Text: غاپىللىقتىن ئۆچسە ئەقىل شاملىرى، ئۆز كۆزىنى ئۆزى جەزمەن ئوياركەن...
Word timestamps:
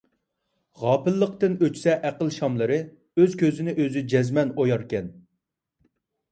غاپىللىقتىن 0.83 1.57
ئۆچسە 1.67 1.99
ئەقىل 2.09 2.33
شاملىرى، 2.39 2.81
ئۆز 3.21 3.37
كۆزىنى 3.45 3.79
ئۆزى 3.85 4.05
جەزمەن 4.17 4.57
ئوياركەن... 4.59 5.15